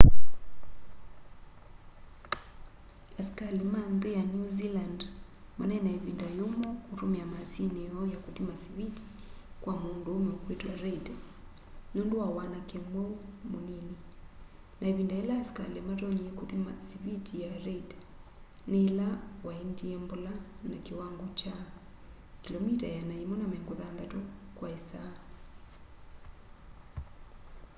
[3.19, 4.99] asikali ma nthi ya new zealand
[5.57, 9.03] manai na ivinda yumu kutumia maasini yoo ya kuthima siviti
[9.63, 11.05] kwa munduume ukwitwa reid
[11.93, 13.15] nundu wa wanake mwiu
[13.49, 13.95] munini
[14.79, 17.89] na ivinda ila asikali matonyie kuthima siviti ya reid
[18.69, 19.07] ni ila
[19.45, 20.33] waendie mbola
[20.71, 21.55] na kiwango kya
[22.43, 24.15] 160km/h